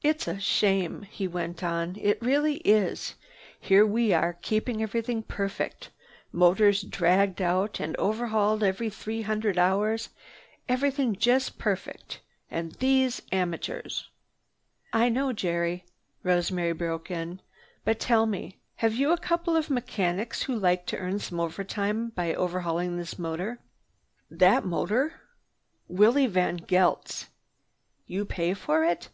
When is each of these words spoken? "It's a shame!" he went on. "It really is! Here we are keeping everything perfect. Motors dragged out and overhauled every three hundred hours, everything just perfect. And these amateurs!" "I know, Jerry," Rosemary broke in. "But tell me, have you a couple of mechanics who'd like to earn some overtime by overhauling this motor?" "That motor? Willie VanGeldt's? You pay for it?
"It's 0.00 0.28
a 0.28 0.38
shame!" 0.38 1.02
he 1.10 1.26
went 1.26 1.64
on. 1.64 1.96
"It 2.00 2.22
really 2.22 2.58
is! 2.58 3.16
Here 3.58 3.84
we 3.84 4.12
are 4.12 4.34
keeping 4.40 4.80
everything 4.80 5.24
perfect. 5.24 5.90
Motors 6.30 6.82
dragged 6.82 7.42
out 7.42 7.80
and 7.80 7.96
overhauled 7.96 8.62
every 8.62 8.90
three 8.90 9.22
hundred 9.22 9.58
hours, 9.58 10.10
everything 10.68 11.16
just 11.16 11.58
perfect. 11.58 12.20
And 12.48 12.74
these 12.76 13.20
amateurs!" 13.32 14.08
"I 14.92 15.08
know, 15.08 15.32
Jerry," 15.32 15.84
Rosemary 16.22 16.74
broke 16.74 17.10
in. 17.10 17.40
"But 17.84 17.98
tell 17.98 18.24
me, 18.24 18.60
have 18.76 18.94
you 18.94 19.10
a 19.10 19.18
couple 19.18 19.56
of 19.56 19.68
mechanics 19.68 20.44
who'd 20.44 20.62
like 20.62 20.86
to 20.86 20.96
earn 20.98 21.18
some 21.18 21.40
overtime 21.40 22.10
by 22.10 22.34
overhauling 22.34 22.98
this 22.98 23.18
motor?" 23.18 23.58
"That 24.30 24.64
motor? 24.64 25.14
Willie 25.88 26.28
VanGeldt's? 26.28 27.26
You 28.06 28.24
pay 28.24 28.54
for 28.54 28.84
it? 28.84 29.08